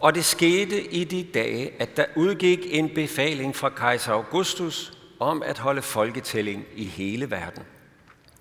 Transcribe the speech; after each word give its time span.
Og 0.00 0.14
det 0.14 0.24
skete 0.24 0.82
i 0.82 1.04
de 1.04 1.26
dage, 1.34 1.72
at 1.78 1.96
der 1.96 2.04
udgik 2.16 2.58
en 2.70 2.94
befaling 2.94 3.56
fra 3.56 3.68
kejser 3.68 4.12
Augustus 4.12 4.92
om 5.18 5.42
at 5.42 5.58
holde 5.58 5.82
folketælling 5.82 6.64
i 6.76 6.84
hele 6.84 7.30
verden. 7.30 7.62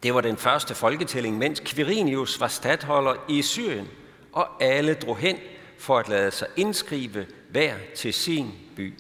Det 0.04 0.14
var 0.14 0.22
den 0.22 0.38
første 0.38 0.76
folketælling, 0.76 1.38
mens 1.38 1.62
Quirinius 1.66 2.40
var 2.40 2.48
stadholder 2.48 3.14
i 3.30 3.42
Syrien, 3.42 3.88
og 4.32 4.64
alle 4.64 4.94
drog 4.94 5.18
hen 5.18 5.38
for 5.78 5.98
at 5.98 6.10
lade 6.10 6.32
sig 6.32 6.48
indskrive 6.56 7.26
hver 7.50 7.74
til 7.96 8.14
sin 8.14 8.52
by. 8.76 8.94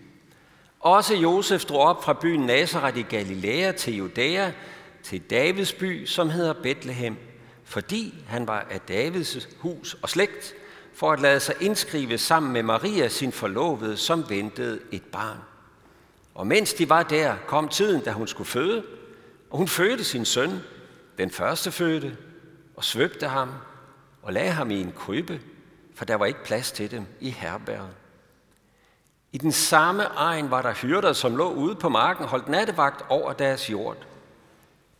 Også 0.79 1.15
Josef 1.15 1.65
drog 1.65 1.81
op 1.81 2.03
fra 2.03 2.13
byen 2.13 2.41
Nazareth 2.41 2.97
i 2.97 3.01
Galilea 3.01 3.71
til 3.71 3.95
Judæa, 3.95 4.51
til 5.03 5.21
Davids 5.29 5.73
by, 5.73 6.05
som 6.05 6.29
hedder 6.29 6.53
Bethlehem, 6.53 7.15
fordi 7.63 8.13
han 8.27 8.47
var 8.47 8.67
af 8.69 8.81
Davids 8.81 9.49
hus 9.59 9.97
og 10.01 10.09
slægt, 10.09 10.55
for 10.99 11.11
at 11.11 11.19
lade 11.19 11.39
sig 11.39 11.55
indskrive 11.61 12.17
sammen 12.17 12.53
med 12.53 12.63
Maria, 12.63 13.07
sin 13.07 13.31
forlovede, 13.31 13.97
som 13.97 14.29
ventede 14.29 14.79
et 14.91 15.03
barn. 15.03 15.37
Og 16.35 16.47
mens 16.47 16.73
de 16.73 16.89
var 16.89 17.03
der, 17.03 17.35
kom 17.47 17.67
tiden, 17.69 18.01
da 18.01 18.11
hun 18.11 18.27
skulle 18.27 18.47
føde, 18.47 18.83
og 19.49 19.57
hun 19.57 19.67
fødte 19.67 20.03
sin 20.03 20.25
søn, 20.25 20.59
den 21.17 21.31
første 21.31 21.71
fødte, 21.71 22.17
og 22.75 22.83
svøbte 22.83 23.27
ham 23.27 23.49
og 24.23 24.33
lagde 24.33 24.51
ham 24.51 24.71
i 24.71 24.81
en 24.81 24.93
krybbe, 24.97 25.41
for 25.95 26.05
der 26.05 26.15
var 26.15 26.25
ikke 26.25 26.43
plads 26.43 26.71
til 26.71 26.91
dem 26.91 27.05
i 27.19 27.29
herberget. 27.29 27.93
I 29.31 29.37
den 29.37 29.51
samme 29.51 30.03
egen 30.03 30.51
var 30.51 30.61
der 30.61 30.73
hyrder, 30.73 31.13
som 31.13 31.35
lå 31.35 31.53
ude 31.53 31.75
på 31.75 31.89
marken, 31.89 32.25
holdt 32.25 32.49
nattevagt 32.49 33.05
over 33.09 33.33
deres 33.33 33.69
jord. 33.69 33.97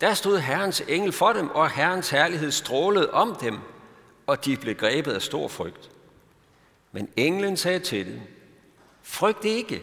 Der 0.00 0.14
stod 0.14 0.38
Herrens 0.38 0.82
engel 0.88 1.12
for 1.12 1.32
dem, 1.32 1.50
og 1.50 1.70
Herrens 1.70 2.10
herlighed 2.10 2.50
strålede 2.50 3.10
om 3.10 3.36
dem, 3.40 3.58
og 4.30 4.44
de 4.44 4.56
blev 4.56 4.74
grebet 4.74 5.12
af 5.12 5.22
stor 5.22 5.48
frygt. 5.48 5.90
Men 6.92 7.08
englen 7.16 7.56
sagde 7.56 7.78
til 7.78 8.06
dem, 8.06 8.20
frygt 9.02 9.44
ikke. 9.44 9.82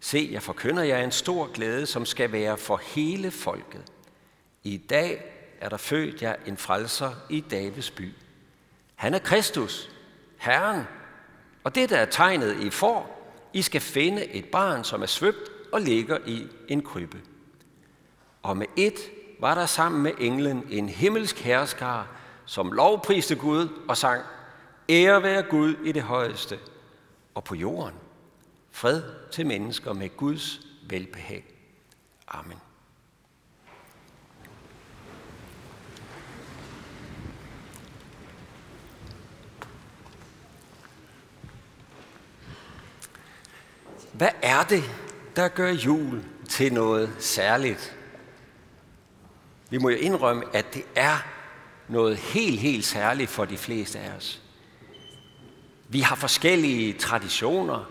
Se, 0.00 0.28
jeg 0.32 0.42
forkynder 0.42 0.82
jer 0.82 1.04
en 1.04 1.12
stor 1.12 1.52
glæde, 1.52 1.86
som 1.86 2.06
skal 2.06 2.32
være 2.32 2.58
for 2.58 2.76
hele 2.76 3.30
folket. 3.30 3.82
I 4.62 4.76
dag 4.76 5.24
er 5.60 5.68
der 5.68 5.76
født 5.76 6.22
jer 6.22 6.36
en 6.46 6.56
frelser 6.56 7.10
i 7.30 7.40
Davids 7.40 7.90
by. 7.90 8.12
Han 8.94 9.14
er 9.14 9.18
Kristus, 9.18 9.90
Herren, 10.38 10.82
og 11.64 11.74
det 11.74 11.90
der 11.90 11.96
er 11.96 12.06
tegnet 12.10 12.60
i 12.60 12.70
får, 12.70 13.30
I 13.52 13.62
skal 13.62 13.80
finde 13.80 14.24
et 14.24 14.44
barn, 14.44 14.84
som 14.84 15.02
er 15.02 15.06
svøbt 15.06 15.50
og 15.72 15.80
ligger 15.80 16.18
i 16.26 16.46
en 16.68 16.82
krybbe. 16.82 17.20
Og 18.42 18.56
med 18.56 18.66
et 18.76 18.98
var 19.40 19.54
der 19.54 19.66
sammen 19.66 20.02
med 20.02 20.12
englen 20.18 20.66
en 20.70 20.88
himmelsk 20.88 21.38
herskar, 21.38 22.23
som 22.46 22.72
lovpriste 22.72 23.36
Gud 23.36 23.68
og 23.88 23.96
sang, 23.96 24.22
Ære 24.88 25.22
være 25.22 25.42
Gud 25.42 25.74
i 25.84 25.92
det 25.92 26.02
højeste, 26.02 26.58
og 27.34 27.44
på 27.44 27.54
jorden 27.54 27.94
fred 28.70 29.02
til 29.32 29.46
mennesker 29.46 29.92
med 29.92 30.16
Guds 30.16 30.60
velbehag. 30.88 31.44
Amen. 32.28 32.58
Hvad 44.12 44.28
er 44.42 44.62
det, 44.62 44.84
der 45.36 45.48
gør 45.48 45.70
jul 45.70 46.24
til 46.48 46.72
noget 46.72 47.10
særligt? 47.18 47.96
Vi 49.70 49.78
må 49.78 49.88
jo 49.88 49.96
indrømme, 49.96 50.56
at 50.56 50.74
det 50.74 50.84
er 50.94 51.33
noget 51.88 52.16
helt, 52.16 52.60
helt 52.60 52.84
særligt 52.84 53.30
for 53.30 53.44
de 53.44 53.56
fleste 53.56 53.98
af 53.98 54.16
os. 54.16 54.40
Vi 55.88 56.00
har 56.00 56.16
forskellige 56.16 56.92
traditioner, 56.92 57.90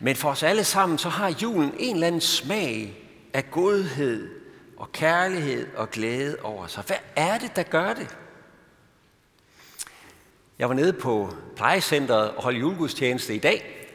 men 0.00 0.16
for 0.16 0.30
os 0.30 0.42
alle 0.42 0.64
sammen, 0.64 0.98
så 0.98 1.08
har 1.08 1.34
julen 1.42 1.74
en 1.78 1.94
eller 1.94 2.06
anden 2.06 2.20
smag 2.20 3.02
af 3.32 3.50
godhed 3.50 4.28
og 4.76 4.92
kærlighed 4.92 5.68
og 5.76 5.90
glæde 5.90 6.36
over 6.42 6.66
sig. 6.66 6.84
Hvad 6.86 6.96
er 7.16 7.38
det, 7.38 7.56
der 7.56 7.62
gør 7.62 7.94
det? 7.94 8.16
Jeg 10.58 10.68
var 10.68 10.74
nede 10.74 10.92
på 10.92 11.34
plejecentret 11.56 12.30
og 12.30 12.42
holdt 12.42 12.60
julegudstjeneste 12.60 13.34
i 13.34 13.38
dag, 13.38 13.88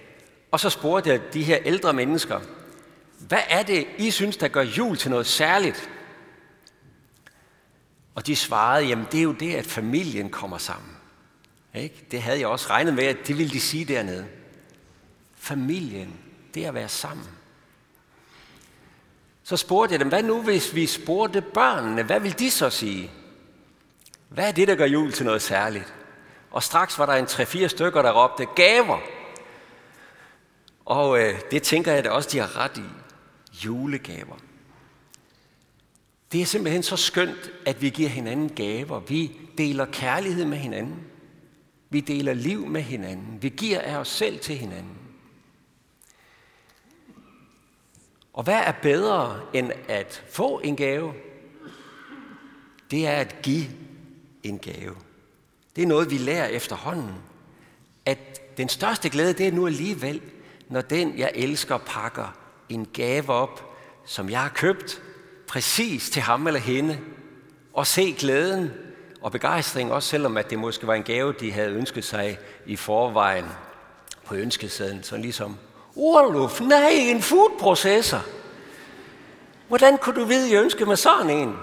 og 0.51 0.59
så 0.59 0.69
spurgte 0.69 1.09
jeg 1.09 1.33
de 1.33 1.43
her 1.43 1.57
ældre 1.65 1.93
mennesker, 1.93 2.39
hvad 3.19 3.41
er 3.49 3.63
det, 3.63 3.87
I 3.97 4.11
synes, 4.11 4.37
der 4.37 4.47
gør 4.47 4.61
jul 4.61 4.97
til 4.97 5.11
noget 5.11 5.25
særligt? 5.25 5.89
Og 8.15 8.27
de 8.27 8.35
svarede, 8.35 8.85
jamen 8.85 9.07
det 9.11 9.17
er 9.17 9.23
jo 9.23 9.31
det, 9.31 9.55
at 9.55 9.65
familien 9.65 10.29
kommer 10.29 10.57
sammen. 10.57 10.97
Ikke? 11.75 12.05
Det 12.11 12.21
havde 12.21 12.39
jeg 12.39 12.47
også 12.47 12.69
regnet 12.69 12.93
med, 12.93 13.03
at 13.03 13.27
det 13.27 13.37
ville 13.37 13.51
de 13.51 13.59
sige 13.59 13.85
dernede. 13.85 14.27
Familien, 15.35 16.19
det 16.53 16.63
er 16.63 16.67
at 16.67 16.73
være 16.73 16.89
sammen. 16.89 17.27
Så 19.43 19.57
spurgte 19.57 19.93
jeg 19.93 19.99
dem, 19.99 20.09
hvad 20.09 20.23
nu 20.23 20.41
hvis 20.41 20.75
vi 20.75 20.87
spurgte 20.87 21.41
børnene, 21.41 22.03
hvad 22.03 22.19
vil 22.19 22.39
de 22.39 22.51
så 22.51 22.69
sige? 22.69 23.11
Hvad 24.29 24.47
er 24.47 24.51
det, 24.51 24.67
der 24.67 24.75
gør 24.75 24.85
jul 24.85 25.11
til 25.11 25.25
noget 25.25 25.41
særligt? 25.41 25.93
Og 26.51 26.63
straks 26.63 26.99
var 26.99 27.05
der 27.05 27.13
en 27.13 27.25
3-4 27.25 27.67
stykker, 27.67 28.01
der 28.01 28.11
råbte 28.11 28.45
gaver. 28.55 28.99
Og 30.85 31.19
øh, 31.19 31.39
det 31.51 31.63
tænker 31.63 31.91
jeg 31.91 32.03
da 32.03 32.09
også, 32.09 32.29
de 32.31 32.39
har 32.39 32.57
ret 32.57 32.77
i. 32.77 32.83
Julegaver. 33.65 34.35
Det 36.31 36.41
er 36.41 36.45
simpelthen 36.45 36.83
så 36.83 36.97
skønt, 36.97 37.51
at 37.65 37.81
vi 37.81 37.89
giver 37.89 38.09
hinanden 38.09 38.49
gaver. 38.49 38.99
Vi 38.99 39.31
deler 39.57 39.85
kærlighed 39.85 40.45
med 40.45 40.57
hinanden. 40.57 40.95
Vi 41.89 41.99
deler 41.99 42.33
liv 42.33 42.67
med 42.67 42.81
hinanden. 42.81 43.37
Vi 43.41 43.49
giver 43.49 43.81
af 43.81 43.97
os 43.97 44.07
selv 44.07 44.39
til 44.39 44.57
hinanden. 44.57 44.97
Og 48.33 48.43
hvad 48.43 48.59
er 48.65 48.71
bedre 48.71 49.41
end 49.53 49.71
at 49.87 50.23
få 50.29 50.59
en 50.59 50.75
gave? 50.75 51.13
Det 52.91 53.07
er 53.07 53.15
at 53.15 53.41
give 53.41 53.65
en 54.43 54.59
gave. 54.59 54.95
Det 55.75 55.81
er 55.81 55.87
noget, 55.87 56.11
vi 56.11 56.17
lærer 56.17 56.47
efterhånden. 56.47 57.13
At 58.05 58.57
den 58.57 58.69
største 58.69 59.09
glæde, 59.09 59.33
det 59.33 59.47
er 59.47 59.51
nu 59.51 59.67
alligevel, 59.67 60.21
når 60.69 60.81
den, 60.81 61.17
jeg 61.17 61.31
elsker, 61.35 61.77
pakker 61.77 62.37
en 62.69 62.87
gave 62.93 63.29
op, 63.29 63.75
som 64.05 64.29
jeg 64.29 64.41
har 64.41 64.49
købt, 64.49 65.01
præcis 65.51 66.09
til 66.09 66.21
ham 66.21 66.47
eller 66.47 66.59
hende, 66.59 66.99
og 67.73 67.87
se 67.87 68.15
glæden 68.19 68.71
og 69.21 69.31
begejstring, 69.31 69.93
også 69.93 70.09
selvom 70.09 70.37
at 70.37 70.49
det 70.49 70.59
måske 70.59 70.87
var 70.87 70.93
en 70.93 71.03
gave, 71.03 71.33
de 71.33 71.51
havde 71.51 71.69
ønsket 71.69 72.03
sig 72.03 72.37
i 72.65 72.75
forvejen 72.75 73.45
på 74.25 74.35
ønskesedlen. 74.35 75.03
Så 75.03 75.17
ligesom, 75.17 75.57
Orluf, 75.95 76.61
nej, 76.61 76.89
en 76.91 77.21
foodprocessor. 77.21 78.25
Hvordan 79.67 79.97
kunne 79.97 80.21
du 80.21 80.25
vide, 80.25 80.45
at 80.45 80.53
jeg 80.53 80.63
ønskede 80.63 80.85
mig 80.85 80.97
sådan 80.97 81.29
en? 81.29 81.55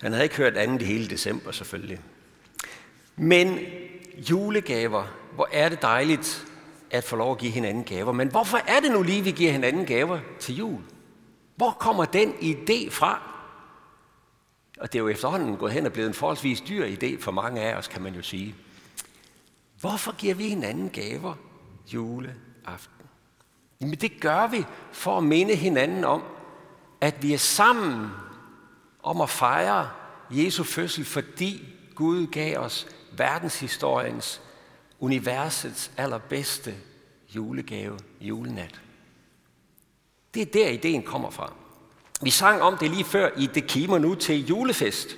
Han 0.00 0.12
havde 0.12 0.24
ikke 0.24 0.36
hørt 0.36 0.56
andet 0.56 0.82
i 0.82 0.84
hele 0.84 1.08
december, 1.08 1.52
selvfølgelig. 1.52 2.00
Men 3.16 3.58
julegaver, 4.16 5.04
hvor 5.34 5.48
er 5.52 5.68
det 5.68 5.82
dejligt 5.82 6.46
at 6.90 7.04
få 7.04 7.16
lov 7.16 7.32
at 7.32 7.38
give 7.38 7.52
hinanden 7.52 7.84
gaver. 7.84 8.12
Men 8.12 8.28
hvorfor 8.28 8.60
er 8.66 8.80
det 8.80 8.90
nu 8.90 9.02
lige, 9.02 9.24
vi 9.24 9.30
giver 9.30 9.52
hinanden 9.52 9.86
gaver 9.86 10.18
til 10.40 10.56
jul? 10.56 10.80
Hvor 11.56 11.70
kommer 11.70 12.04
den 12.04 12.32
idé 12.32 12.90
fra? 12.90 13.22
Og 14.80 14.92
det 14.92 14.98
er 14.98 15.02
jo 15.02 15.08
efterhånden 15.08 15.56
gået 15.56 15.72
hen 15.72 15.86
og 15.86 15.92
blevet 15.92 16.08
en 16.08 16.14
forholdsvis 16.14 16.60
dyr 16.60 16.86
idé 16.86 17.20
for 17.20 17.30
mange 17.30 17.60
af 17.60 17.76
os, 17.76 17.88
kan 17.88 18.02
man 18.02 18.14
jo 18.14 18.22
sige. 18.22 18.54
Hvorfor 19.80 20.16
giver 20.16 20.34
vi 20.34 20.48
hinanden 20.48 20.90
gaver 20.90 21.34
juleaften? 21.94 23.06
Jamen 23.80 23.94
det 23.94 24.20
gør 24.20 24.46
vi 24.46 24.64
for 24.92 25.18
at 25.18 25.24
minde 25.24 25.54
hinanden 25.54 26.04
om, 26.04 26.22
at 27.00 27.22
vi 27.22 27.32
er 27.32 27.38
sammen 27.38 28.10
om 29.02 29.20
at 29.20 29.30
fejre 29.30 29.90
Jesu 30.30 30.64
fødsel, 30.64 31.04
fordi 31.04 31.74
Gud 31.94 32.26
gav 32.26 32.58
os 32.58 32.86
verdenshistoriens, 33.12 34.40
universets 35.00 35.90
allerbedste 35.96 36.74
julegave, 37.34 37.98
julenat. 38.20 38.80
Det 40.34 40.42
er 40.42 40.46
der, 40.46 40.68
ideen 40.68 41.02
kommer 41.02 41.30
fra. 41.30 41.52
Vi 42.22 42.30
sang 42.30 42.62
om 42.62 42.78
det 42.78 42.90
lige 42.90 43.04
før 43.04 43.30
i 43.36 43.46
Det 43.46 43.66
kimer 43.66 43.98
nu 43.98 44.14
til 44.14 44.46
julefest. 44.46 45.16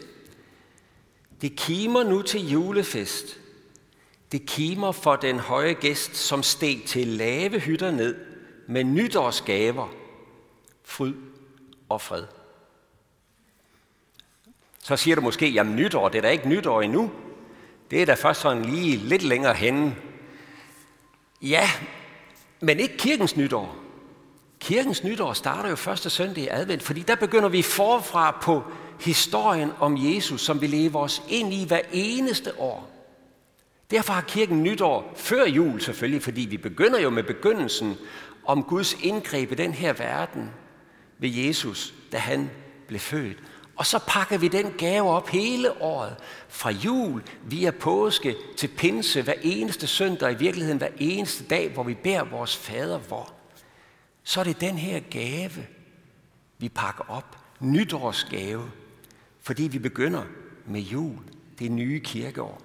Det 1.41 1.57
kimer 1.57 2.03
nu 2.03 2.23
til 2.23 2.51
julefest. 2.51 3.41
Det 4.33 4.47
kimer 4.47 4.93
for 4.93 5.17
den 5.17 5.39
høje 5.39 5.73
gæst, 5.73 6.17
som 6.17 6.43
steg 6.43 6.83
til 6.87 7.07
lave 7.07 7.59
hytter 7.59 7.91
ned 7.91 8.17
med 8.69 8.85
nytårsgaver, 8.85 9.89
fryd 10.85 11.15
og 11.89 12.01
fred. 12.01 12.25
Så 14.79 14.97
siger 14.97 15.15
du 15.15 15.21
måske, 15.21 15.49
jamen 15.49 15.77
nytår, 15.77 16.09
det 16.09 16.19
er 16.19 16.23
da 16.23 16.29
ikke 16.29 16.49
nytår 16.49 16.83
endnu. 16.83 17.11
Det 17.91 18.03
er 18.03 18.07
da 18.07 18.15
først 18.15 18.41
sådan 18.41 18.65
lige 18.65 18.97
lidt 18.97 19.23
længere 19.23 19.55
henne. 19.55 19.97
Ja, 21.43 21.71
men 22.61 22.81
ikke 22.81 22.97
kirkens 22.97 23.37
nytår. 23.37 23.84
Kirkens 24.65 25.05
nytår 25.05 25.33
starter 25.33 25.69
jo 25.69 25.77
første 25.77 26.11
søndag 26.11 26.45
i 26.45 26.49
advent, 26.49 26.83
fordi 26.83 27.01
der 27.01 27.15
begynder 27.15 27.49
vi 27.49 27.63
forfra 27.63 28.39
på 28.43 28.63
historien 29.01 29.73
om 29.81 29.97
Jesus, 29.99 30.41
som 30.41 30.61
vi 30.61 30.67
lever 30.67 31.01
os 31.01 31.23
ind 31.29 31.55
i 31.55 31.65
hver 31.67 31.81
eneste 31.93 32.61
år. 32.61 32.91
Derfor 33.91 34.13
har 34.13 34.21
kirken 34.21 34.63
nytår 34.63 35.13
før 35.17 35.45
jul 35.45 35.81
selvfølgelig, 35.81 36.23
fordi 36.23 36.41
vi 36.41 36.57
begynder 36.57 37.01
jo 37.01 37.11
med 37.11 37.23
begyndelsen 37.23 37.97
om 38.45 38.63
Guds 38.63 38.97
indgreb 39.03 39.53
i 39.53 39.55
den 39.55 39.73
her 39.73 39.93
verden 39.93 40.51
ved 41.19 41.29
Jesus, 41.29 41.95
da 42.13 42.19
han 42.19 42.51
blev 42.89 43.01
født. 43.01 43.39
Og 43.77 43.87
så 43.87 43.99
pakker 44.07 44.39
vi 44.39 44.49
den 44.49 44.75
gave 44.79 45.11
op 45.11 45.29
hele 45.29 45.83
året, 45.83 46.17
fra 46.49 46.71
jul 46.71 47.23
via 47.43 47.71
påske 47.71 48.37
til 48.57 48.69
pinse, 48.69 49.23
hver 49.23 49.35
eneste 49.43 49.87
søndag, 49.87 50.33
i 50.33 50.37
virkeligheden 50.39 50.79
hver 50.79 50.89
eneste 50.99 51.45
dag, 51.45 51.71
hvor 51.71 51.83
vi 51.83 51.95
bærer 51.95 52.25
vores 52.25 52.57
fader 52.57 52.99
vor. 52.99 53.34
Så 54.25 54.41
er 54.41 54.45
det 54.45 54.61
den 54.61 54.79
her 54.79 55.01
gave, 55.11 55.67
vi 56.59 56.69
pakker 56.69 57.05
op, 57.09 57.39
nytårsgave, 57.61 58.71
fordi 59.41 59.63
vi 59.63 59.79
begynder 59.79 60.25
med 60.67 60.81
jul, 60.81 61.19
det 61.59 61.71
nye 61.71 62.01
kirkeår. 62.01 62.61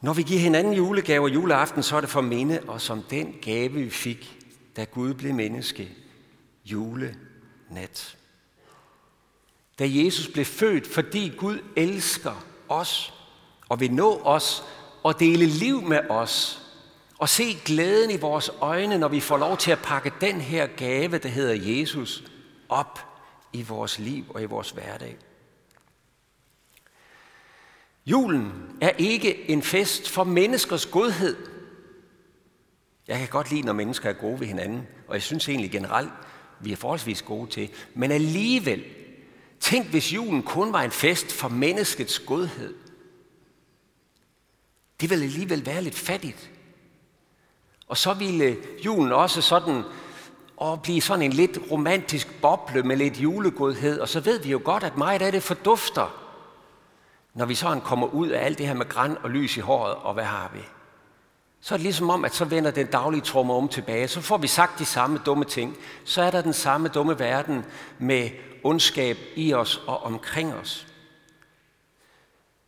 Når 0.00 0.12
vi 0.12 0.22
giver 0.22 0.40
hinanden 0.40 0.72
julegaver 0.72 1.28
juleaften, 1.28 1.82
så 1.82 1.96
er 1.96 2.00
det 2.00 2.10
for 2.10 2.20
minde 2.20 2.60
og 2.68 2.80
som 2.80 3.02
den 3.02 3.34
gave, 3.42 3.72
vi 3.72 3.90
fik, 3.90 4.46
da 4.76 4.84
Gud 4.84 5.14
blev 5.14 5.34
menneske, 5.34 5.96
julenat. 6.64 8.16
Da 9.78 9.84
Jesus 9.88 10.28
blev 10.28 10.44
født, 10.44 10.86
fordi 10.86 11.32
Gud 11.38 11.58
elsker 11.76 12.46
os 12.68 13.14
og 13.68 13.80
vil 13.80 13.92
nå 13.92 14.20
os 14.24 14.62
og 15.02 15.20
dele 15.20 15.46
liv 15.46 15.82
med 15.82 16.00
os, 16.10 16.65
og 17.18 17.28
se 17.28 17.54
glæden 17.64 18.10
i 18.10 18.16
vores 18.16 18.50
øjne, 18.60 18.98
når 18.98 19.08
vi 19.08 19.20
får 19.20 19.36
lov 19.36 19.56
til 19.56 19.70
at 19.70 19.82
pakke 19.82 20.12
den 20.20 20.40
her 20.40 20.66
gave, 20.66 21.18
der 21.18 21.28
hedder 21.28 21.54
Jesus, 21.54 22.24
op 22.68 23.00
i 23.52 23.62
vores 23.62 23.98
liv 23.98 24.24
og 24.28 24.42
i 24.42 24.44
vores 24.44 24.70
hverdag. 24.70 25.16
Julen 28.06 28.76
er 28.80 28.90
ikke 28.98 29.50
en 29.50 29.62
fest 29.62 30.08
for 30.08 30.24
menneskers 30.24 30.86
godhed. 30.86 31.36
Jeg 33.08 33.18
kan 33.18 33.28
godt 33.28 33.50
lide, 33.50 33.62
når 33.62 33.72
mennesker 33.72 34.08
er 34.08 34.12
gode 34.12 34.40
ved 34.40 34.46
hinanden, 34.46 34.86
og 35.08 35.14
jeg 35.14 35.22
synes 35.22 35.48
egentlig 35.48 35.70
generelt, 35.70 36.12
vi 36.60 36.72
er 36.72 36.76
forholdsvis 36.76 37.22
gode 37.22 37.50
til. 37.50 37.70
Men 37.94 38.10
alligevel, 38.10 38.84
tænk 39.60 39.86
hvis 39.86 40.12
julen 40.12 40.42
kun 40.42 40.72
var 40.72 40.82
en 40.82 40.90
fest 40.90 41.32
for 41.32 41.48
menneskets 41.48 42.18
godhed. 42.18 42.74
Det 45.00 45.10
ville 45.10 45.24
alligevel 45.24 45.66
være 45.66 45.82
lidt 45.82 45.94
fattigt. 45.94 46.50
Og 47.88 47.96
så 47.96 48.14
ville 48.14 48.56
julen 48.84 49.12
også 49.12 49.40
sådan 49.42 49.82
og 50.56 50.82
blive 50.82 51.00
sådan 51.00 51.22
en 51.22 51.32
lidt 51.32 51.58
romantisk 51.70 52.40
boble 52.42 52.82
med 52.82 52.96
lidt 52.96 53.16
julegodhed. 53.16 54.00
Og 54.00 54.08
så 54.08 54.20
ved 54.20 54.40
vi 54.40 54.50
jo 54.50 54.60
godt, 54.64 54.84
at 54.84 54.96
meget 54.96 55.22
af 55.22 55.32
det 55.32 55.42
fordufter 55.42 56.26
når 57.36 57.46
vi 57.46 57.54
sådan 57.54 57.80
kommer 57.80 58.06
ud 58.06 58.28
af 58.28 58.44
alt 58.44 58.58
det 58.58 58.66
her 58.66 58.74
med 58.74 58.88
græn 58.88 59.16
og 59.22 59.30
lys 59.30 59.56
i 59.56 59.60
håret, 59.60 59.94
og 59.94 60.14
hvad 60.14 60.24
har 60.24 60.50
vi? 60.54 60.60
Så 61.60 61.74
er 61.74 61.76
det 61.76 61.82
ligesom 61.82 62.10
om, 62.10 62.24
at 62.24 62.34
så 62.34 62.44
vender 62.44 62.70
den 62.70 62.86
daglige 62.86 63.20
trummer 63.20 63.54
om 63.54 63.68
tilbage. 63.68 64.08
Så 64.08 64.20
får 64.20 64.36
vi 64.36 64.46
sagt 64.46 64.78
de 64.78 64.84
samme 64.84 65.18
dumme 65.26 65.44
ting. 65.44 65.76
Så 66.04 66.22
er 66.22 66.30
der 66.30 66.42
den 66.42 66.52
samme 66.52 66.88
dumme 66.88 67.18
verden 67.18 67.64
med 67.98 68.30
ondskab 68.64 69.16
i 69.36 69.54
os 69.54 69.82
og 69.86 70.02
omkring 70.02 70.54
os. 70.54 70.86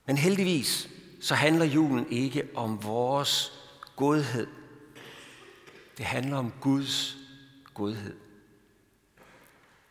Men 0.07 0.17
heldigvis, 0.17 0.89
så 1.21 1.35
handler 1.35 1.65
julen 1.65 2.07
ikke 2.11 2.43
om 2.55 2.85
vores 2.85 3.53
godhed. 3.97 4.47
Det 5.99 6.07
handler 6.07 6.37
om 6.37 6.53
Guds 6.61 7.17
godhed. 7.75 8.15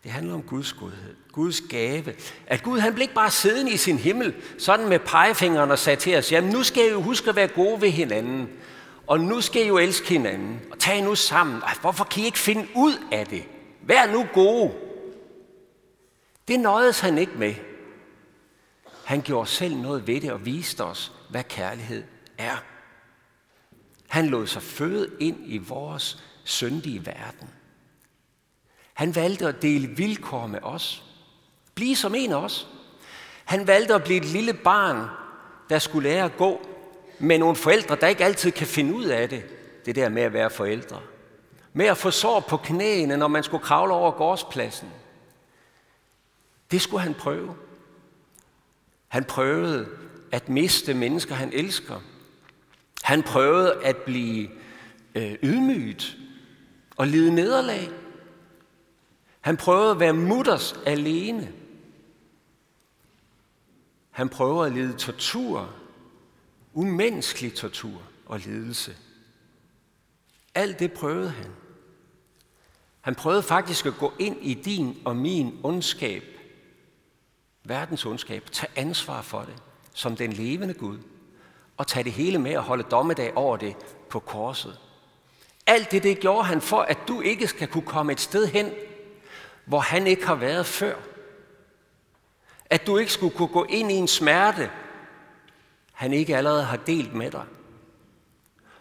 Det 0.03 0.11
handler 0.11 0.33
om 0.33 0.41
Guds 0.41 0.73
godhed, 0.73 1.15
Guds 1.31 1.61
gave. 1.61 2.15
At 2.47 2.63
Gud 2.63 2.79
han 2.79 2.93
blev 2.93 3.01
ikke 3.01 3.13
bare 3.13 3.31
siddende 3.31 3.71
i 3.71 3.77
sin 3.77 3.97
himmel, 3.97 4.35
sådan 4.57 4.89
med 4.89 4.99
pegefingeren 4.99 5.71
og 5.71 5.79
sagde 5.79 5.99
til 5.99 6.17
os, 6.17 6.31
jamen 6.31 6.51
nu 6.51 6.63
skal 6.63 6.85
I 6.85 6.89
jo 6.89 7.01
huske 7.01 7.29
at 7.29 7.35
være 7.35 7.47
gode 7.47 7.81
ved 7.81 7.89
hinanden, 7.89 8.49
og 9.07 9.19
nu 9.19 9.41
skal 9.41 9.63
I 9.63 9.67
jo 9.67 9.77
elske 9.77 10.09
hinanden, 10.09 10.59
og 10.71 10.79
tag 10.79 11.01
nu 11.01 11.15
sammen. 11.15 11.61
Ej, 11.61 11.73
hvorfor 11.81 12.03
kan 12.03 12.23
I 12.23 12.25
ikke 12.25 12.39
finde 12.39 12.67
ud 12.75 12.93
af 13.11 13.27
det? 13.27 13.43
Vær 13.81 14.11
nu 14.11 14.25
gode. 14.33 14.73
Det 16.47 16.59
nøjedes 16.59 16.99
han 16.99 17.17
ikke 17.17 17.33
med. 17.37 17.55
Han 19.05 19.21
gjorde 19.21 19.49
selv 19.49 19.75
noget 19.75 20.07
ved 20.07 20.21
det 20.21 20.31
og 20.31 20.45
viste 20.45 20.83
os, 20.83 21.11
hvad 21.29 21.43
kærlighed 21.43 22.03
er. 22.37 22.63
Han 24.07 24.27
lod 24.27 24.47
sig 24.47 24.61
føde 24.61 25.11
ind 25.19 25.37
i 25.45 25.57
vores 25.57 26.23
syndige 26.43 27.05
verden. 27.05 27.49
Han 28.93 29.15
valgte 29.15 29.47
at 29.47 29.61
dele 29.61 29.87
vilkår 29.87 30.47
med 30.47 30.59
os. 30.61 31.03
Blive 31.75 31.95
som 31.95 32.15
en 32.15 32.31
af 32.31 32.35
os. 32.35 32.67
Han 33.45 33.67
valgte 33.67 33.93
at 33.93 34.03
blive 34.03 34.17
et 34.17 34.25
lille 34.25 34.53
barn, 34.53 35.07
der 35.69 35.79
skulle 35.79 36.09
lære 36.09 36.25
at 36.25 36.37
gå 36.37 36.67
med 37.19 37.37
nogle 37.37 37.55
forældre, 37.55 37.95
der 37.95 38.07
ikke 38.07 38.25
altid 38.25 38.51
kan 38.51 38.67
finde 38.67 38.95
ud 38.95 39.05
af 39.05 39.29
det. 39.29 39.43
Det 39.85 39.95
der 39.95 40.09
med 40.09 40.21
at 40.21 40.33
være 40.33 40.49
forældre. 40.49 41.01
Med 41.73 41.85
at 41.85 41.97
få 41.97 42.11
sår 42.11 42.39
på 42.39 42.57
knæene, 42.57 43.17
når 43.17 43.27
man 43.27 43.43
skulle 43.43 43.63
kravle 43.63 43.93
over 43.93 44.11
gårdspladsen. 44.11 44.89
Det 46.71 46.81
skulle 46.81 47.03
han 47.03 47.13
prøve. 47.13 47.55
Han 49.07 49.23
prøvede 49.23 49.89
at 50.31 50.49
miste 50.49 50.93
mennesker, 50.93 51.35
han 51.35 51.53
elsker. 51.53 52.01
Han 53.07 53.23
prøvede 53.23 53.83
at 53.83 53.97
blive 53.97 54.49
øh, 55.15 55.35
ydmyget 55.43 56.17
og 56.97 57.07
lide 57.07 57.35
nederlag. 57.35 57.89
Han 59.41 59.57
prøvede 59.57 59.91
at 59.91 59.99
være 59.99 60.13
mutters 60.13 60.79
alene. 60.85 61.53
Han 64.11 64.29
prøver 64.29 64.65
at 64.65 64.71
lide 64.71 64.97
tortur, 64.97 65.75
umenneskelig 66.73 67.53
tortur 67.53 68.01
og 68.25 68.39
lidelse. 68.39 68.95
Alt 70.55 70.79
det 70.79 70.93
prøvede 70.93 71.29
han. 71.29 71.51
Han 73.01 73.15
prøvede 73.15 73.43
faktisk 73.43 73.85
at 73.85 73.97
gå 73.97 74.13
ind 74.19 74.37
i 74.41 74.53
din 74.53 75.01
og 75.05 75.15
min 75.15 75.59
ondskab, 75.63 76.23
verdens 77.63 78.05
ondskab, 78.05 78.51
tage 78.51 78.71
ansvar 78.75 79.21
for 79.21 79.41
det, 79.41 79.63
som 79.93 80.15
den 80.15 80.33
levende 80.33 80.73
Gud, 80.73 80.97
og 81.77 81.87
tage 81.87 82.03
det 82.03 82.11
hele 82.11 82.37
med 82.37 82.57
og 82.57 82.63
holde 82.63 82.83
dommedag 82.83 83.37
over 83.37 83.57
det 83.57 83.75
på 84.09 84.19
korset. 84.19 84.79
Alt 85.67 85.91
det, 85.91 86.03
det 86.03 86.19
gjorde 86.19 86.43
han 86.43 86.61
for, 86.61 86.81
at 86.81 86.97
du 87.07 87.21
ikke 87.21 87.47
skal 87.47 87.67
kunne 87.67 87.85
komme 87.85 88.11
et 88.11 88.19
sted 88.19 88.47
hen, 88.47 88.73
hvor 89.65 89.79
han 89.79 90.07
ikke 90.07 90.27
har 90.27 90.35
været 90.35 90.65
før. 90.65 90.95
At 92.65 92.87
du 92.87 92.97
ikke 92.97 93.11
skulle 93.11 93.35
kunne 93.35 93.47
gå 93.47 93.63
ind 93.63 93.91
i 93.91 93.95
en 93.95 94.07
smerte, 94.07 94.71
han 95.93 96.13
ikke 96.13 96.37
allerede 96.37 96.63
har 96.63 96.77
delt 96.77 97.13
med 97.13 97.31
dig. 97.31 97.45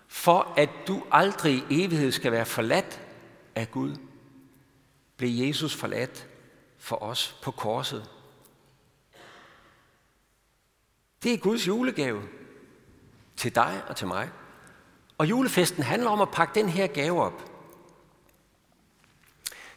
For 0.09 0.55
at 0.57 0.71
du 0.87 1.03
aldrig 1.11 1.55
i 1.71 1.85
evighed 1.85 2.13
skal 2.13 2.33
være 2.33 2.47
forladt 2.47 3.01
af 3.55 3.71
Gud, 3.71 3.97
blev 5.17 5.47
Jesus 5.47 5.75
forladt 5.75 6.27
for 6.79 7.03
os 7.03 7.39
på 7.43 7.51
korset. 7.51 8.11
Det 11.23 11.33
er 11.33 11.39
Guds 11.39 11.67
julegave 11.67 12.23
til 13.37 13.55
dig 13.55 13.83
og 13.89 13.97
til 13.97 14.07
mig. 14.07 14.31
Og 15.19 15.31
julefesten 15.31 15.83
handler 15.83 16.11
om 16.11 16.21
at 16.21 16.31
pakke 16.31 16.55
den 16.55 16.69
her 16.69 16.87
gave 16.87 17.23
op. 17.23 17.45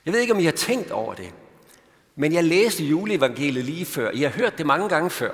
Jeg 0.06 0.14
ved 0.14 0.22
ikke, 0.22 0.34
om 0.34 0.40
I 0.40 0.46
har 0.46 0.52
tænkt 0.52 0.92
over 0.92 1.14
det, 1.14 1.34
men 2.16 2.34
jeg 2.34 2.44
læste 2.44 2.84
juleevangeliet 2.84 3.66
lige 3.66 3.86
før. 3.86 4.12
I 4.12 4.22
har 4.22 4.30
hørt 4.30 4.58
det 4.58 4.66
mange 4.66 4.90
gange 4.90 5.10
før. 5.10 5.32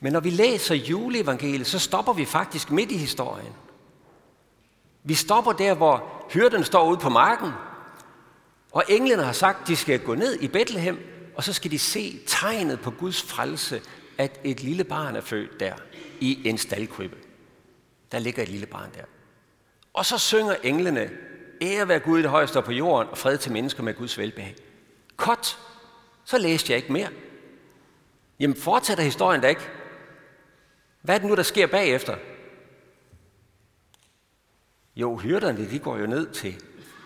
Men 0.00 0.12
når 0.12 0.20
vi 0.20 0.30
læser 0.30 0.74
juleevangeliet, 0.74 1.66
så 1.66 1.78
stopper 1.78 2.12
vi 2.12 2.24
faktisk 2.24 2.70
midt 2.70 2.92
i 2.92 2.96
historien. 2.96 3.52
Vi 5.04 5.14
stopper 5.14 5.52
der, 5.52 5.74
hvor 5.74 6.24
hyrden 6.30 6.64
står 6.64 6.90
ude 6.90 6.98
på 6.98 7.08
marken, 7.08 7.50
og 8.72 8.84
englene 8.88 9.22
har 9.22 9.32
sagt, 9.32 9.62
at 9.62 9.68
de 9.68 9.76
skal 9.76 10.00
gå 10.00 10.14
ned 10.14 10.40
i 10.40 10.48
Bethlehem, 10.48 10.98
og 11.36 11.44
så 11.44 11.52
skal 11.52 11.70
de 11.70 11.78
se 11.78 12.20
tegnet 12.26 12.80
på 12.80 12.90
Guds 12.90 13.22
frelse, 13.22 13.82
at 14.18 14.40
et 14.44 14.62
lille 14.62 14.84
barn 14.84 15.16
er 15.16 15.20
født 15.20 15.60
der 15.60 15.74
i 16.24 16.48
en 16.48 16.58
staldkrybbe. 16.58 17.16
Der 18.12 18.18
ligger 18.18 18.42
et 18.42 18.48
lille 18.48 18.66
barn 18.66 18.90
der. 18.94 19.04
Og 19.92 20.06
så 20.06 20.18
synger 20.18 20.54
englene 20.62 21.10
Ære 21.62 21.88
være 21.88 21.98
Gud 21.98 22.22
det 22.22 22.30
højeste 22.30 22.62
på 22.62 22.72
jorden, 22.72 23.10
og 23.10 23.18
fred 23.18 23.38
til 23.38 23.52
mennesker 23.52 23.82
med 23.82 23.94
Guds 23.94 24.18
velbehag. 24.18 24.56
Kort. 25.16 25.58
Så 26.24 26.38
læste 26.38 26.72
jeg 26.72 26.76
ikke 26.76 26.92
mere. 26.92 27.08
Jamen 28.40 28.56
fortsætter 28.56 29.04
historien 29.04 29.40
da 29.40 29.48
ikke. 29.48 29.68
Hvad 31.02 31.14
er 31.14 31.18
det 31.18 31.28
nu, 31.28 31.36
der 31.36 31.42
sker 31.42 31.66
bagefter? 31.66 32.16
Jo, 34.96 35.16
hyrderne, 35.16 35.70
de 35.70 35.78
går 35.78 35.96
jo 35.96 36.06
ned 36.06 36.30
til, 36.32 36.62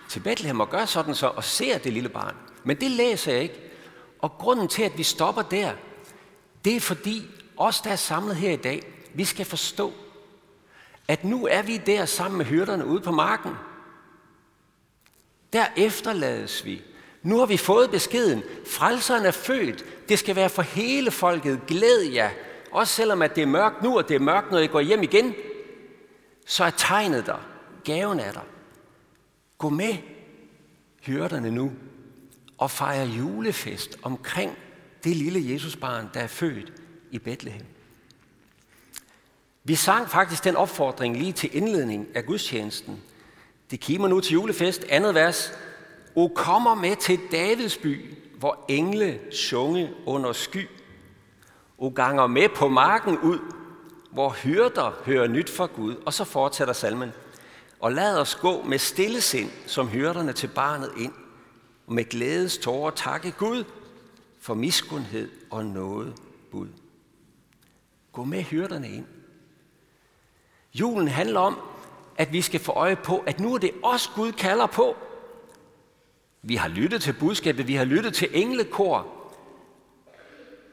til 0.09 0.21
Bethlehem 0.21 0.61
og 0.61 0.71
gør 0.71 0.85
sådan 0.85 1.15
så, 1.15 1.27
og 1.27 1.45
ser 1.45 1.79
det 1.79 1.93
lille 1.93 2.09
barn. 2.09 2.37
Men 2.65 2.81
det 2.81 2.91
læser 2.91 3.33
jeg 3.33 3.43
ikke. 3.43 3.61
Og 4.19 4.31
grunden 4.31 4.69
til, 4.69 4.83
at 4.83 4.99
vi 4.99 5.03
stopper 5.03 5.43
der, 5.43 5.73
det 6.65 6.77
er 6.77 6.81
fordi 6.81 7.31
os, 7.57 7.81
der 7.81 7.91
er 7.91 7.97
samlet 7.97 8.37
her 8.37 8.51
i 8.51 8.57
dag, 8.57 8.98
vi 9.15 9.25
skal 9.25 9.47
forstå, 9.47 9.93
at 11.09 11.25
nu 11.25 11.47
er 11.47 11.63
vi 11.63 11.77
der 11.77 12.05
sammen 12.05 12.39
med 12.39 12.47
hyrderne 12.47 12.87
ude 12.87 13.01
på 13.01 13.11
marken. 13.11 13.53
Der 15.53 15.67
efterlades 15.77 16.65
vi. 16.65 16.83
Nu 17.23 17.39
har 17.39 17.47
vi 17.47 17.57
fået 17.57 17.91
beskeden. 17.91 18.43
Frelseren 18.67 19.27
er 19.27 19.31
født. 19.31 19.85
Det 20.09 20.19
skal 20.19 20.37
være 20.37 20.49
for 20.49 20.63
hele 20.63 21.11
folket. 21.11 21.61
Glæd 21.67 22.01
jer. 22.13 22.31
også 22.71 22.95
selvom 22.95 23.23
at 23.23 23.35
det 23.37 23.43
er 23.43 23.47
mørkt 23.47 23.83
nu, 23.83 23.99
og 23.99 24.09
det 24.09 24.15
er 24.15 24.21
mørkt, 24.21 24.51
når 24.51 24.59
I 24.59 24.67
går 24.67 24.81
hjem 24.81 25.03
igen, 25.03 25.35
så 26.47 26.65
er 26.65 26.71
tegnet 26.71 27.27
der. 27.27 27.47
Gaven 27.85 28.21
er 28.21 28.33
der. 28.33 28.47
Gå 29.59 29.69
med 29.69 29.97
hyrderne 31.01 31.51
nu 31.51 31.73
og 32.59 32.71
fejre 32.71 33.07
julefest 33.07 33.99
omkring 34.03 34.59
det 35.05 35.17
lille 35.17 35.53
Jesusbarn, 35.53 36.11
der 36.15 36.21
er 36.21 36.27
født 36.27 36.73
i 37.11 37.19
Bethlehem. 37.19 37.67
Vi 39.69 39.75
sang 39.75 40.11
faktisk 40.11 40.45
den 40.45 40.57
opfordring 40.57 41.17
lige 41.17 41.33
til 41.33 41.57
indledning 41.57 42.07
af 42.15 42.27
gudstjenesten. 42.27 43.03
Det 43.71 43.81
kimer 43.81 44.09
nu 44.09 44.21
til 44.21 44.33
julefest, 44.33 44.85
andet 44.89 45.15
vers. 45.15 45.53
O 46.15 46.29
kommer 46.29 46.75
med 46.75 46.97
til 46.97 47.21
Davids 47.33 47.77
by, 47.77 48.15
hvor 48.39 48.65
engle 48.69 49.21
sunge 49.33 49.91
under 50.07 50.33
sky. 50.33 50.69
O 51.79 51.89
ganger 51.89 52.27
med 52.27 52.49
på 52.49 52.69
marken 52.69 53.19
ud, 53.19 53.39
hvor 54.11 54.31
hyrder 54.31 54.93
hører 55.05 55.29
nyt 55.29 55.51
fra 55.51 55.67
Gud. 55.67 55.95
Og 56.07 56.15
så 56.15 56.25
fortsætter 56.25 56.75
salmen. 56.75 57.13
Og 57.81 57.93
lad 57.93 58.19
os 58.19 58.35
gå 58.35 58.63
med 58.63 58.79
stille 58.79 59.21
sind, 59.21 59.51
som 59.67 59.89
hyrderne 59.89 60.33
til 60.33 60.49
barnet 60.49 60.91
ind, 60.97 61.13
og 61.87 61.93
med 61.93 62.05
glædes 62.05 62.59
tårer 62.59 62.91
takke 62.91 63.31
Gud 63.31 63.65
for 64.41 64.55
miskundhed 64.55 65.31
og 65.51 65.65
noget 65.65 66.15
bud. 66.51 66.69
Gå 68.13 68.25
med 68.25 68.43
hyrderne 68.43 68.89
ind. 68.89 69.07
Julen 70.75 71.09
handler 71.09 71.41
om, 71.41 71.61
at 72.17 72.33
vi 72.33 72.43
skal 72.43 72.61
få 72.61 72.73
øje 72.73 72.97
på, 72.97 73.19
at 73.19 73.41
nu 73.41 73.55
er 73.55 73.59
det 73.59 73.71
os, 73.83 74.11
Gud 74.15 74.33
kalder 74.33 74.67
på. 74.67 74.97
Vi 76.43 76.55
har 76.55 76.69
lyttet 76.69 77.03
til 77.03 77.13
budskabet, 77.21 77.69
vi 77.69 77.75
har 77.75 77.85
lyttet 77.85 78.15
til 78.15 78.29
englekor. 78.33 79.07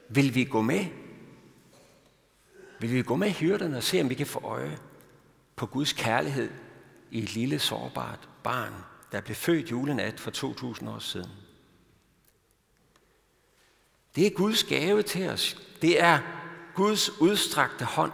Vil 0.09 0.35
vi 0.35 0.43
gå 0.43 0.61
med? 0.61 0.85
Vil 2.79 2.91
vi 2.91 3.01
gå 3.01 3.15
med 3.15 3.29
hyrderne 3.29 3.77
og 3.77 3.83
se, 3.83 4.01
om 4.01 4.09
vi 4.09 4.15
kan 4.15 4.27
få 4.27 4.39
øje 4.43 4.77
på 5.55 5.65
Guds 5.65 5.93
kærlighed 5.93 6.51
i 7.11 7.23
et 7.23 7.33
lille 7.33 7.59
sårbart 7.59 8.29
barn, 8.43 8.73
der 9.11 9.21
blev 9.21 9.35
født 9.35 9.71
julenat 9.71 10.19
for 10.19 10.31
2000 10.31 10.89
år 10.89 10.99
siden? 10.99 11.31
Det 14.15 14.25
er 14.25 14.31
Guds 14.31 14.63
gave 14.63 15.01
til 15.01 15.29
os. 15.29 15.61
Det 15.81 16.01
er 16.01 16.19
Guds 16.75 17.21
udstrakte 17.21 17.85
hånd. 17.85 18.11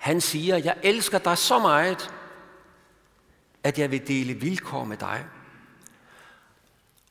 Han 0.00 0.20
siger, 0.20 0.56
jeg 0.56 0.76
elsker 0.82 1.18
dig 1.18 1.38
så 1.38 1.58
meget, 1.58 2.14
at 3.62 3.78
jeg 3.78 3.90
vil 3.90 4.08
dele 4.08 4.34
vilkår 4.34 4.84
med 4.84 4.96
dig. 4.96 5.24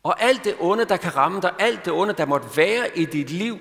Og 0.03 0.21
alt 0.21 0.43
det 0.43 0.55
onde, 0.59 0.85
der 0.85 0.97
kan 0.97 1.15
ramme 1.15 1.41
dig, 1.41 1.53
alt 1.59 1.85
det 1.85 1.93
onde, 1.93 2.13
der 2.13 2.25
måtte 2.25 2.57
være 2.57 2.97
i 2.97 3.05
dit 3.05 3.29
liv, 3.29 3.59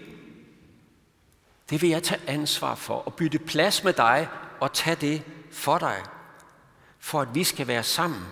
det 1.71 1.83
vil 1.83 1.91
jeg 1.91 2.03
tage 2.03 2.21
ansvar 2.27 2.75
for 2.75 2.95
og 2.95 3.15
bytte 3.15 3.39
plads 3.39 3.85
med 3.85 3.93
dig 3.93 4.29
og 4.61 4.73
tage 4.73 4.97
det 4.97 5.23
for 5.51 5.79
dig, 5.79 5.97
for 6.99 7.21
at 7.21 7.35
vi 7.35 7.45
skal 7.45 7.67
være 7.67 7.83
sammen. 7.83 8.25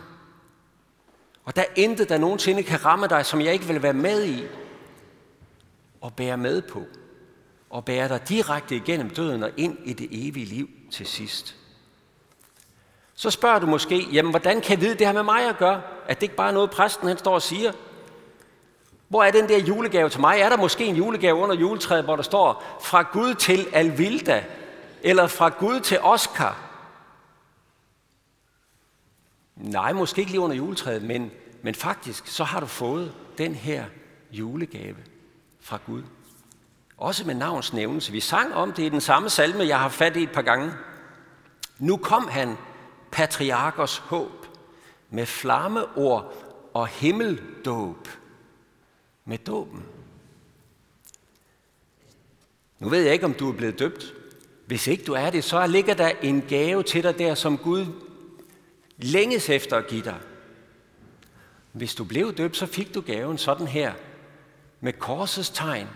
Og 1.44 1.56
der 1.56 1.62
er 1.62 1.72
intet, 1.76 2.08
der 2.08 2.18
nogensinde 2.18 2.62
kan 2.62 2.84
ramme 2.84 3.06
dig, 3.06 3.26
som 3.26 3.40
jeg 3.40 3.52
ikke 3.52 3.64
vil 3.64 3.82
være 3.82 3.92
med 3.92 4.24
i 4.26 4.44
og 6.00 6.14
bære 6.14 6.36
med 6.36 6.62
på. 6.62 6.84
Og 7.70 7.84
bære 7.84 8.08
dig 8.08 8.28
direkte 8.28 8.76
igennem 8.76 9.10
døden 9.10 9.42
og 9.42 9.50
ind 9.56 9.78
i 9.84 9.92
det 9.92 10.08
evige 10.10 10.46
liv 10.46 10.68
til 10.90 11.06
sidst. 11.06 11.56
Så 13.14 13.30
spørger 13.30 13.58
du 13.58 13.66
måske, 13.66 14.08
jamen 14.12 14.30
hvordan 14.30 14.60
kan 14.60 14.70
jeg 14.70 14.80
vide 14.80 14.98
det 14.98 15.06
her 15.06 15.14
med 15.14 15.22
mig 15.22 15.48
at 15.48 15.58
gøre? 15.58 15.82
At 16.08 16.16
det 16.16 16.22
ikke 16.22 16.36
bare 16.36 16.48
er 16.48 16.52
noget, 16.52 16.70
præsten 16.70 17.08
han 17.08 17.18
står 17.18 17.34
og 17.34 17.42
siger? 17.42 17.72
Hvor 19.08 19.22
er 19.22 19.30
den 19.30 19.48
der 19.48 19.58
julegave 19.58 20.08
til 20.08 20.20
mig? 20.20 20.40
Er 20.40 20.48
der 20.48 20.56
måske 20.56 20.84
en 20.84 20.96
julegave 20.96 21.36
under 21.36 21.56
juletræet, 21.56 22.04
hvor 22.04 22.16
der 22.16 22.22
står 22.22 22.78
fra 22.80 23.02
Gud 23.02 23.34
til 23.34 23.68
Alvilda? 23.72 24.44
Eller 25.02 25.26
fra 25.26 25.48
Gud 25.48 25.80
til 25.80 26.00
Oscar? 26.00 26.66
Nej, 29.56 29.92
måske 29.92 30.20
ikke 30.20 30.30
lige 30.30 30.40
under 30.40 30.56
juletræet, 30.56 31.02
men, 31.02 31.30
men 31.62 31.74
faktisk 31.74 32.26
så 32.26 32.44
har 32.44 32.60
du 32.60 32.66
fået 32.66 33.14
den 33.38 33.54
her 33.54 33.84
julegave 34.30 34.96
fra 35.60 35.78
Gud. 35.86 36.02
Også 36.96 37.26
med 37.26 37.34
navns 37.34 37.72
nævnelse. 37.72 38.12
Vi 38.12 38.20
sang 38.20 38.54
om 38.54 38.72
det 38.72 38.82
i 38.82 38.88
den 38.88 39.00
samme 39.00 39.30
salme, 39.30 39.64
jeg 39.66 39.80
har 39.80 39.88
fat 39.88 40.16
i 40.16 40.22
et 40.22 40.32
par 40.32 40.42
gange. 40.42 40.72
Nu 41.78 41.96
kom 41.96 42.28
han, 42.28 42.56
patriarkers 43.10 43.98
håb, 43.98 44.46
med 45.10 45.26
flammeord 45.26 46.34
og 46.74 46.86
himmeldåb. 46.86 48.08
Med 49.24 49.38
dåben. 49.38 49.84
Nu 52.78 52.88
ved 52.88 53.02
jeg 53.02 53.12
ikke, 53.12 53.24
om 53.24 53.34
du 53.34 53.48
er 53.52 53.56
blevet 53.56 53.78
døbt. 53.78 54.14
Hvis 54.66 54.86
ikke 54.86 55.04
du 55.04 55.12
er 55.12 55.30
det, 55.30 55.44
så 55.44 55.66
ligger 55.66 55.94
der 55.94 56.08
en 56.22 56.42
gave 56.42 56.82
til 56.82 57.02
dig 57.02 57.18
der, 57.18 57.34
som 57.34 57.58
Gud 57.58 57.86
længes 58.96 59.48
efter 59.48 59.76
at 59.76 59.86
give 59.86 60.04
dig. 60.04 60.16
Hvis 61.72 61.94
du 61.94 62.04
blev 62.04 62.34
døbt, 62.34 62.56
så 62.56 62.66
fik 62.66 62.94
du 62.94 63.00
gaven 63.00 63.38
sådan 63.38 63.66
her, 63.66 63.92
med 64.80 64.92
korsets 64.92 65.50
tegn 65.50 65.88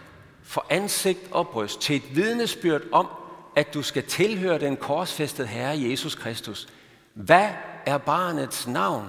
for 0.51 0.67
ansigt 0.71 1.21
og 1.31 1.49
bryst 1.49 1.81
til 1.81 1.97
et 1.97 2.17
vidnesbyrd 2.17 2.83
om, 2.93 3.09
at 3.57 3.75
du 3.75 3.83
skal 3.83 4.07
tilhøre 4.07 4.59
den 4.59 4.77
korsfæstede 4.77 5.49
Herre 5.49 5.91
Jesus 5.91 6.15
Kristus. 6.15 6.69
Hvad 7.15 7.49
er 7.87 7.99
barnets 7.99 8.67
navn? 8.67 9.09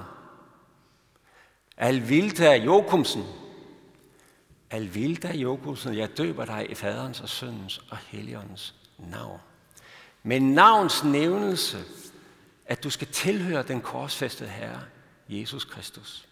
Alvilda 1.77 2.55
Jokumsen. 2.55 3.23
Alvilda 4.71 5.31
Jokumsen, 5.33 5.97
jeg 5.97 6.17
døber 6.17 6.45
dig 6.45 6.67
i 6.69 6.75
faderens 6.75 7.21
og 7.21 7.29
søndens 7.29 7.81
og 7.89 7.97
helligåndens 7.97 8.75
navn. 8.97 9.39
Med 10.23 10.39
navns 10.39 11.03
nævnelse, 11.03 11.77
at 12.65 12.83
du 12.83 12.89
skal 12.89 13.07
tilhøre 13.07 13.63
den 13.63 13.81
korsfæstede 13.81 14.49
Herre, 14.49 14.81
Jesus 15.29 15.65
Kristus. 15.65 16.27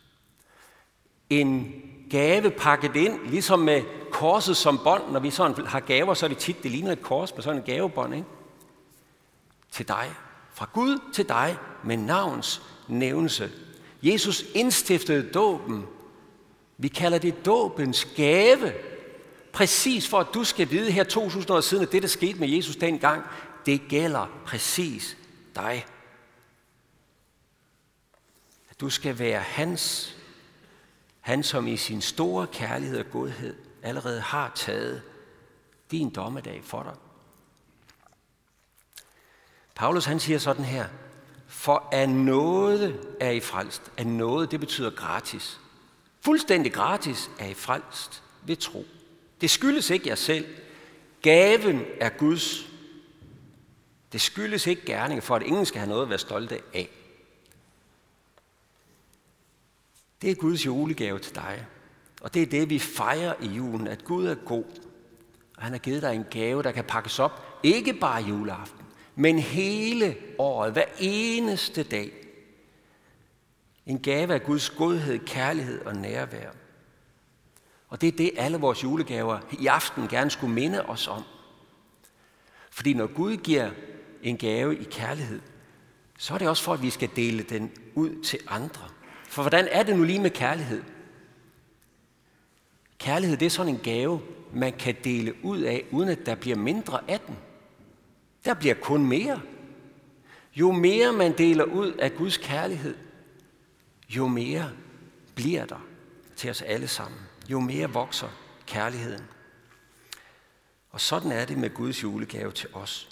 En 1.30 1.74
gave 2.10 2.52
pakket 2.52 2.96
ind, 2.96 3.30
ligesom 3.30 3.60
med 3.60 3.84
korset 4.20 4.58
som 4.58 4.80
bånd. 4.84 5.12
Når 5.12 5.20
vi 5.20 5.32
sådan 5.32 5.66
har 5.66 5.80
gaver, 5.80 6.14
så 6.14 6.26
er 6.26 6.28
det 6.28 6.38
tit, 6.38 6.64
det 6.64 6.72
ligner 6.72 6.92
et 6.92 7.02
kors 7.02 7.36
med 7.36 7.44
sådan 7.44 7.58
en 7.58 7.66
gavebånd, 7.66 8.16
ikke? 8.16 8.28
Til 9.72 9.88
dig. 9.88 10.12
Fra 10.54 10.70
Gud 10.74 11.00
til 11.14 11.30
dig 11.30 11.58
med 11.84 11.98
navns 11.98 12.62
nævnelse. 12.88 13.52
Jesus 14.04 14.44
indstiftede 14.54 15.30
dåben. 15.30 15.86
Vi 16.78 16.88
kalder 16.88 17.18
det 17.18 17.46
dåbens 17.46 18.08
gave. 18.16 18.74
Præcis 19.54 20.08
for 20.08 20.20
at 20.20 20.28
du 20.34 20.44
skal 20.44 20.72
vide 20.72 20.92
her 20.92 21.04
2000 21.04 21.52
år 21.52 21.62
siden, 21.62 21.84
at 21.84 21.92
det, 21.92 22.02
der 22.02 22.08
skete 22.08 22.40
med 22.40 22.50
Jesus 22.50 22.76
dengang, 22.76 23.24
det 23.66 23.82
gælder 23.90 24.26
præcis 24.46 25.18
dig. 25.56 25.86
At 28.70 28.82
du 28.82 28.90
skal 28.90 29.20
være 29.20 29.40
hans 29.40 30.16
han, 31.20 31.44
som 31.44 31.68
i 31.68 31.78
sin 31.78 32.02
store 32.02 32.48
kærlighed 32.48 33.00
og 33.00 33.12
godhed 33.12 33.69
allerede 33.84 34.22
har 34.22 34.52
taget 34.56 35.02
din 35.92 36.10
dommedag 36.10 36.64
for 36.64 36.84
dig. 36.84 36.94
Paulus 39.76 40.06
han 40.06 40.20
siger 40.20 40.40
sådan 40.40 40.66
her, 40.66 40.88
for 41.48 41.90
af 41.92 42.10
noget 42.10 43.16
er 43.20 43.30
I 43.30 43.40
frelst. 43.40 43.92
Af 43.98 44.08
noget, 44.08 44.52
det 44.52 44.60
betyder 44.60 44.90
gratis. 44.90 45.60
Fuldstændig 46.22 46.74
gratis 46.74 47.30
er 47.40 47.46
I 47.46 47.54
frelst 47.54 48.24
ved 48.46 48.56
tro. 48.56 48.86
Det 49.42 49.50
skyldes 49.50 49.90
ikke 49.90 50.10
jer 50.10 50.16
selv. 50.16 50.46
Gaven 51.22 51.86
er 52.00 52.10
Guds. 52.10 52.70
Det 54.12 54.22
skyldes 54.22 54.68
ikke 54.68 54.86
gerninger, 54.86 55.22
for 55.22 55.36
at 55.36 55.44
ingen 55.44 55.66
skal 55.66 55.80
have 55.80 55.90
noget 55.90 56.04
at 56.04 56.10
være 56.10 56.20
stolte 56.20 56.62
af. 56.74 56.90
Det 60.22 60.32
er 60.32 60.36
Guds 60.36 60.66
julegave 60.66 61.20
til 61.20 61.36
dig. 61.36 61.66
Og 62.22 62.34
det 62.34 62.42
er 62.42 62.46
det, 62.46 62.70
vi 62.70 62.80
fejrer 62.80 63.34
i 63.42 63.48
julen, 63.48 63.88
at 63.88 64.04
Gud 64.04 64.28
er 64.28 64.36
god. 64.36 64.64
Og 65.58 65.64
han 65.64 65.72
har 65.72 65.80
givet 65.80 66.02
dig 66.02 66.16
en 66.16 66.26
gave, 66.32 66.64
der 66.64 66.72
kan 66.72 66.84
pakkes 66.84 67.20
op, 67.20 67.60
ikke 67.64 67.94
bare 67.94 68.22
juleaften, 68.22 68.86
men 69.16 69.40
hele 69.40 70.18
året, 70.38 70.74
hver 70.74 70.86
eneste 71.00 71.84
dag. 71.84 72.12
En 73.86 74.00
gave 74.00 74.34
af 74.34 74.44
Guds 74.44 74.70
godhed, 74.70 75.20
kærlighed 75.20 75.86
og 75.86 75.96
nærvær. 75.96 76.50
Og 77.88 78.02
det 78.02 78.08
er 78.08 78.18
det, 78.18 78.32
alle 78.38 78.58
vores 78.58 78.84
julegaver 78.84 79.40
i 79.60 79.68
aften 79.68 80.08
gerne 80.08 80.32
skulle 80.32 80.54
minde 80.54 80.86
os 80.86 81.08
om. 81.08 81.24
Fordi 82.72 82.94
når 82.94 83.08
Gud 83.08 83.38
giver 83.38 83.72
en 84.24 84.38
gave 84.38 84.80
i 84.80 84.84
kærlighed, 84.84 85.42
så 86.18 86.34
er 86.34 86.38
det 86.38 86.50
også 86.50 86.64
for, 86.64 86.74
at 86.74 86.82
vi 86.82 86.90
skal 86.90 87.10
dele 87.16 87.44
den 87.44 87.72
ud 87.96 88.24
til 88.24 88.40
andre. 88.48 88.88
For 89.24 89.42
hvordan 89.42 89.68
er 89.72 89.84
det 89.84 89.96
nu 89.96 90.04
lige 90.04 90.22
med 90.22 90.30
kærlighed? 90.30 90.84
Kærlighed, 93.00 93.38
det 93.38 93.46
er 93.46 93.50
sådan 93.50 93.74
en 93.74 93.82
gave, 93.84 94.22
man 94.54 94.74
kan 94.74 94.96
dele 95.04 95.36
ud 95.44 95.62
af, 95.62 95.86
uden 95.92 96.10
at 96.10 96.26
der 96.26 96.36
bliver 96.36 96.58
mindre 96.58 97.00
af 97.08 97.20
den. 97.20 97.38
Der 98.46 98.54
bliver 98.54 98.76
kun 98.76 99.06
mere. 99.06 99.42
Jo 100.56 100.72
mere 100.72 101.14
man 101.14 101.38
deler 101.38 101.64
ud 101.64 101.92
af 101.92 102.16
Guds 102.16 102.38
kærlighed, 102.38 102.96
jo 104.10 104.28
mere 104.28 104.72
bliver 105.36 105.66
der 105.66 105.86
til 106.36 106.50
os 106.50 106.62
alle 106.62 106.88
sammen. 106.88 107.20
Jo 107.50 107.60
mere 107.60 107.90
vokser 107.90 108.30
kærligheden. 108.68 109.24
Og 110.92 111.02
sådan 111.02 111.32
er 111.32 111.46
det 111.46 111.58
med 111.58 111.70
Guds 111.70 112.04
julegave 112.04 112.52
til 112.52 112.70
os. 112.74 113.10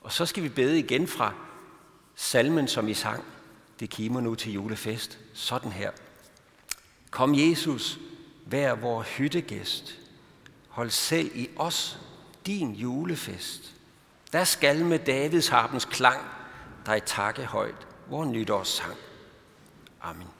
Og 0.00 0.12
så 0.12 0.26
skal 0.26 0.42
vi 0.42 0.48
bede 0.48 0.78
igen 0.78 1.06
fra 1.06 1.34
salmen, 2.14 2.68
som 2.68 2.88
I 2.88 2.94
sang. 2.94 3.24
Det 3.80 3.90
kimer 3.90 4.20
nu 4.20 4.34
til 4.34 4.52
julefest. 4.52 5.18
Sådan 5.32 5.72
her. 5.72 5.90
Kom 7.10 7.34
Jesus, 7.34 7.98
vær 8.46 8.74
vor 8.74 9.02
hyttegæst. 9.02 9.98
Hold 10.68 10.90
selv 10.90 11.30
i 11.34 11.48
os 11.56 11.98
din 12.46 12.72
julefest. 12.72 13.74
Der 14.32 14.44
skal 14.44 14.84
med 14.84 14.98
Davids 14.98 15.48
harpens 15.48 15.84
klang 15.84 16.20
dig 16.86 17.02
takke 17.02 17.44
højt, 17.44 17.86
vor 18.06 18.24
nytårssang. 18.24 18.96
Amen. 20.00 20.33